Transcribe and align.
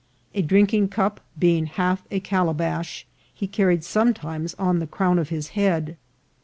A 0.33 0.41
drinking 0.41 0.87
cup, 0.89 1.21
being 1.37 1.67
half 1.67 2.01
a 2.09 2.19
calabash, 2.19 3.05
he 3.35 3.45
carried 3.45 3.83
sometimes 3.83 4.55
on 4.55 4.79
the 4.79 4.87
crown 4.87 5.19
of 5.19 5.29
his 5.29 5.49
head. 5.49 5.95